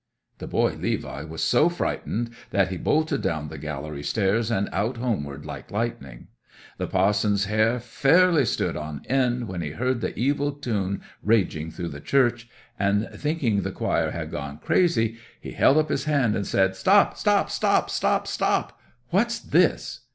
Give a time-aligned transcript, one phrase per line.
[0.39, 4.97] 'The boy Levi was so frightened that he bolted down the gallery stairs and out
[4.97, 6.27] homeward like lightning.
[6.79, 11.89] The pa'son's hair fairly stood on end when he heard the evil tune raging through
[11.89, 16.47] the church, and thinking the choir had gone crazy he held up his hand and
[16.47, 17.87] said: "Stop, stop, stop!
[17.91, 18.81] Stop, stop!
[19.11, 19.99] What's this?"